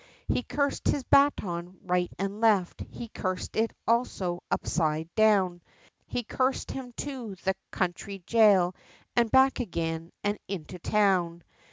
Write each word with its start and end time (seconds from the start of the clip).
He 0.27 0.41
cursed 0.41 0.87
his 0.87 1.03
baton 1.03 1.77
right 1.83 2.11
and 2.17 2.41
left, 2.41 2.81
he 2.89 3.07
cursed 3.09 3.55
it 3.55 3.71
also 3.87 4.41
upside 4.49 5.13
down, 5.13 5.61
He 6.07 6.23
cursed 6.23 6.71
him 6.71 6.91
to 6.93 7.35
the 7.35 7.53
county 7.71 8.23
gaol 8.27 8.73
and 9.15 9.29
back 9.31 9.59
again, 9.59 10.11
and 10.23 10.39
into 10.47 10.79
town. 10.79 11.43